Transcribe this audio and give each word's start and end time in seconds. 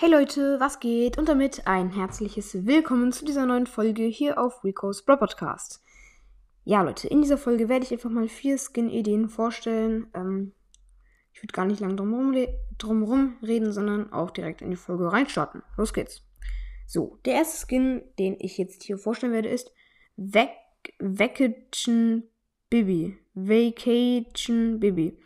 Hey 0.00 0.08
Leute, 0.08 0.60
was 0.60 0.78
geht? 0.78 1.18
Und 1.18 1.28
damit 1.28 1.66
ein 1.66 1.90
herzliches 1.90 2.64
Willkommen 2.64 3.10
zu 3.10 3.24
dieser 3.24 3.46
neuen 3.46 3.66
Folge 3.66 4.04
hier 4.04 4.40
auf 4.40 4.62
Rico's 4.62 5.04
Bro 5.04 5.16
Podcast. 5.16 5.82
Ja, 6.64 6.82
Leute, 6.82 7.08
in 7.08 7.20
dieser 7.20 7.36
Folge 7.36 7.68
werde 7.68 7.84
ich 7.84 7.90
einfach 7.90 8.08
mal 8.08 8.28
vier 8.28 8.58
Skin-Ideen 8.58 9.28
vorstellen. 9.28 10.06
Ähm, 10.14 10.52
ich 11.32 11.42
würde 11.42 11.52
gar 11.52 11.64
nicht 11.64 11.80
lang 11.80 11.96
drumherum, 11.96 12.32
drumherum 12.78 13.38
reden, 13.42 13.72
sondern 13.72 14.12
auch 14.12 14.30
direkt 14.30 14.62
in 14.62 14.70
die 14.70 14.76
Folge 14.76 15.10
reinstarten. 15.10 15.64
Los 15.76 15.92
geht's. 15.92 16.22
So, 16.86 17.18
der 17.24 17.34
erste 17.34 17.66
Skin, 17.66 18.02
den 18.20 18.36
ich 18.38 18.56
jetzt 18.56 18.84
hier 18.84 18.98
vorstellen 18.98 19.32
werde, 19.32 19.48
ist 19.48 19.72
Vacation 21.00 22.22
Bibi. 22.70 23.18
Vacation 23.34 24.78
Bibi. 24.78 25.18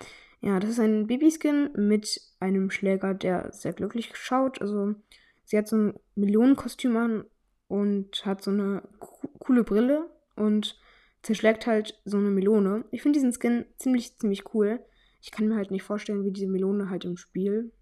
Ja, 0.42 0.58
das 0.58 0.70
ist 0.70 0.80
ein 0.80 1.06
Babyskin 1.06 1.70
mit 1.76 2.20
einem 2.40 2.70
Schläger, 2.70 3.14
der 3.14 3.52
sehr 3.52 3.72
glücklich 3.72 4.10
schaut. 4.16 4.60
Also 4.60 4.96
sie 5.44 5.56
hat 5.56 5.68
so 5.68 5.76
ein 5.76 5.94
Millionenkostüm 6.16 6.96
an 6.96 7.24
und 7.68 8.26
hat 8.26 8.42
so 8.42 8.50
eine 8.50 8.82
coole 9.38 9.62
Brille 9.62 10.10
und 10.34 10.78
zerschlägt 11.22 11.68
halt 11.68 12.00
so 12.04 12.16
eine 12.16 12.30
Melone. 12.30 12.84
Ich 12.90 13.02
finde 13.02 13.20
diesen 13.20 13.32
Skin 13.32 13.66
ziemlich, 13.76 14.18
ziemlich 14.18 14.52
cool. 14.52 14.84
Ich 15.20 15.30
kann 15.30 15.46
mir 15.46 15.54
halt 15.54 15.70
nicht 15.70 15.84
vorstellen, 15.84 16.24
wie 16.24 16.32
diese 16.32 16.48
Melone 16.48 16.90
halt 16.90 17.04
im 17.04 17.16
Spiel 17.16 17.72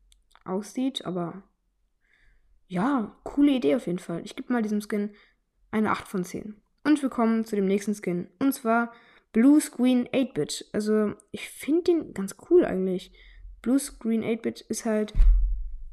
aussieht, 0.45 1.07
aber 1.07 1.43
ja, 2.67 3.17
coole 3.25 3.53
Idee 3.53 3.75
auf 3.75 3.87
jeden 3.87 3.99
Fall. 3.99 4.21
Ich 4.25 4.37
gebe 4.37 4.53
mal 4.53 4.63
diesem 4.63 4.83
Skin 4.83 5.11
eine 5.71 5.91
8 5.91 6.07
von 6.07 6.25
10. 6.25 6.61
Und 6.85 7.03
wir 7.03 7.09
kommen 7.09 7.47
zu 7.47 7.57
dem 7.57 7.67
nächsten 7.67 7.95
Skin. 7.95 8.29
Und 8.39 8.53
zwar 8.53 8.93
Blue 9.33 9.61
Screen 9.61 10.09
8-Bit. 10.09 10.71
Also, 10.73 11.15
ich 11.31 11.49
finde 11.49 11.85
den 11.85 12.15
ganz 12.15 12.37
cool 12.51 12.65
eigentlich. 12.65 13.13
Blue 13.63 13.79
Screen 13.79 14.23
8-Bit 14.25 14.63
ist 14.63 14.85
halt 14.85 15.13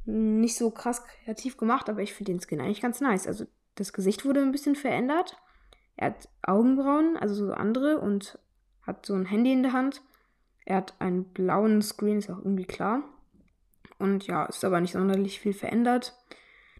nicht 0.05 0.55
so 0.55 0.71
krass 0.71 1.03
kreativ 1.03 1.57
gemacht, 1.57 1.89
aber 1.89 2.01
ich 2.01 2.13
finde 2.13 2.31
den 2.31 2.41
Skin 2.41 2.61
eigentlich 2.61 2.81
ganz 2.81 3.01
nice. 3.01 3.27
Also, 3.27 3.45
das 3.75 3.93
Gesicht 3.93 4.25
wurde 4.25 4.41
ein 4.41 4.51
bisschen 4.51 4.75
verändert. 4.75 5.37
Er 5.95 6.07
hat 6.07 6.29
Augenbrauen, 6.41 7.17
also 7.17 7.35
so 7.35 7.53
andere, 7.53 7.99
und 7.99 8.39
hat 8.83 9.05
so 9.05 9.13
ein 9.13 9.25
Handy 9.25 9.51
in 9.51 9.63
der 9.63 9.73
Hand. 9.73 10.01
Er 10.65 10.77
hat 10.77 10.95
einen 10.99 11.25
blauen 11.25 11.81
Screen, 11.81 12.17
ist 12.17 12.29
auch 12.29 12.39
irgendwie 12.39 12.65
klar. 12.65 13.03
Und 13.99 14.27
ja, 14.27 14.45
ist 14.45 14.63
aber 14.63 14.79
nicht 14.79 14.93
sonderlich 14.93 15.39
viel 15.39 15.53
verändert. 15.53 16.15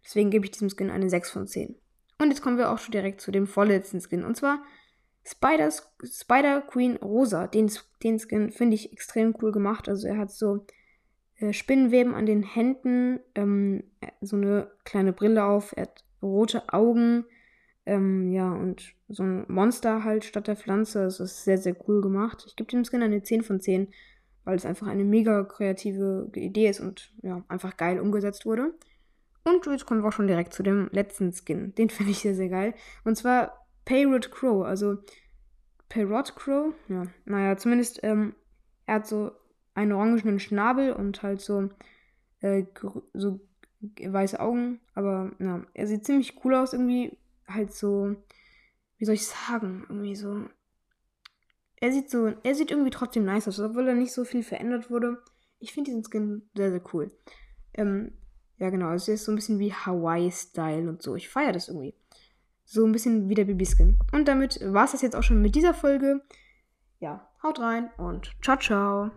Deswegen 0.03 0.29
gebe 0.29 0.45
ich 0.45 0.51
diesem 0.51 0.69
Skin 0.69 0.89
eine 0.89 1.09
6 1.09 1.31
von 1.31 1.47
10. 1.47 1.75
Und 2.19 2.29
jetzt 2.29 2.41
kommen 2.41 2.57
wir 2.57 2.71
auch 2.71 2.79
schon 2.79 2.91
direkt 2.91 3.21
zu 3.21 3.31
dem 3.31 3.47
vorletzten 3.47 4.01
Skin. 4.01 4.23
Und 4.23 4.37
zwar 4.37 4.63
Spider, 5.27 5.69
Spider 6.03 6.61
Queen 6.61 6.95
Rosa, 6.97 7.47
den, 7.47 7.69
den 8.01 8.17
Skin 8.17 8.51
finde 8.51 8.75
ich 8.75 8.93
extrem 8.93 9.35
cool 9.41 9.51
gemacht. 9.51 9.89
Also 9.89 10.07
er 10.07 10.17
hat 10.17 10.31
so 10.31 10.65
äh, 11.35 11.51
Spinnenweben 11.51 12.15
an 12.15 12.25
den 12.25 12.43
Händen, 12.43 13.19
ähm, 13.35 13.83
so 14.21 14.37
eine 14.37 14.71
kleine 14.85 15.11
Brille 15.11 15.43
auf, 15.43 15.73
er 15.75 15.83
hat 15.83 16.05
rote 16.21 16.71
Augen, 16.71 17.25
ähm, 17.85 18.31
ja, 18.31 18.51
und 18.51 18.93
so 19.09 19.23
ein 19.23 19.45
Monster 19.47 20.03
halt 20.03 20.23
statt 20.23 20.47
der 20.47 20.55
Pflanze. 20.55 21.03
Das 21.03 21.19
ist 21.19 21.43
sehr, 21.43 21.57
sehr 21.57 21.75
cool 21.87 22.01
gemacht. 22.01 22.45
Ich 22.47 22.55
gebe 22.55 22.69
dem 22.69 22.85
Skin 22.85 23.03
eine 23.03 23.21
10 23.21 23.43
von 23.43 23.59
10, 23.59 23.89
weil 24.45 24.55
es 24.55 24.65
einfach 24.65 24.87
eine 24.87 25.03
mega 25.03 25.43
kreative 25.43 26.29
Idee 26.35 26.69
ist 26.69 26.79
und 26.79 27.13
ja, 27.21 27.43
einfach 27.49 27.75
geil 27.75 27.99
umgesetzt 27.99 28.45
wurde. 28.45 28.73
Und 29.43 29.65
jetzt 29.65 29.85
kommen 29.85 30.01
wir 30.03 30.07
auch 30.07 30.13
schon 30.13 30.27
direkt 30.27 30.53
zu 30.53 30.63
dem 30.63 30.89
letzten 30.91 31.33
Skin. 31.33 31.75
Den 31.75 31.89
finde 31.91 32.11
ich 32.11 32.19
sehr, 32.19 32.35
sehr 32.35 32.49
geil. 32.49 32.73
Und 33.03 33.17
zwar 33.17 33.66
Parrot 33.87 34.31
Crow, 34.31 34.65
also 34.65 34.97
Parrot 35.87 36.35
Crow, 36.35 36.73
ja, 36.89 37.03
naja, 37.23 37.55
zumindest, 37.55 38.01
ähm, 38.03 38.35
er 38.85 38.95
hat 38.95 39.07
so 39.07 39.31
einen 39.75 39.93
orangenen 39.93 40.39
Schnabel 40.39 40.91
und 40.91 41.23
halt 41.23 41.39
so, 41.39 41.69
äh, 42.41 42.65
so 43.13 43.39
weiße 43.79 44.41
Augen, 44.41 44.81
aber, 44.93 45.31
ja, 45.39 45.65
er 45.73 45.87
sieht 45.87 46.05
ziemlich 46.05 46.43
cool 46.43 46.55
aus, 46.55 46.73
irgendwie, 46.73 47.17
halt 47.47 47.73
so, 47.73 48.13
wie 48.97 49.05
soll 49.05 49.15
ich 49.15 49.25
sagen, 49.25 49.85
irgendwie 49.87 50.15
so, 50.15 50.45
er 51.77 51.93
sieht 51.93 52.09
so, 52.09 52.33
er 52.43 52.55
sieht 52.55 52.71
irgendwie 52.71 52.89
trotzdem 52.89 53.23
nice 53.23 53.47
aus, 53.47 53.59
obwohl 53.59 53.87
er 53.87 53.95
nicht 53.95 54.11
so 54.11 54.25
viel 54.25 54.43
verändert 54.43 54.89
wurde. 54.89 55.23
Ich 55.59 55.71
finde 55.71 55.91
diesen 55.91 56.03
Skin 56.03 56.49
sehr, 56.55 56.71
sehr 56.71 56.81
cool. 56.93 57.11
Ähm, 57.73 58.17
ja, 58.57 58.69
genau, 58.69 58.89
er 58.89 58.95
ist 58.95 59.05
so 59.05 59.31
ein 59.31 59.35
bisschen 59.35 59.59
wie 59.59 59.71
Hawaii-Style 59.71 60.89
und 60.89 61.01
so. 61.01 61.15
Ich 61.15 61.29
feiere 61.29 61.53
das 61.53 61.67
irgendwie. 61.69 61.93
So 62.69 62.85
ein 62.85 62.91
bisschen 62.91 63.29
wie 63.29 63.33
der 63.33 63.45
Babyskin. 63.45 63.97
Und 64.11 64.27
damit 64.27 64.59
war 64.61 64.83
es 64.83 64.91
das 64.91 65.01
jetzt 65.01 65.15
auch 65.15 65.23
schon 65.23 65.41
mit 65.41 65.55
dieser 65.55 65.73
Folge. 65.73 66.21
Ja, 66.99 67.29
haut 67.41 67.59
rein 67.59 67.89
und 67.97 68.35
ciao, 68.41 68.57
ciao. 68.57 69.11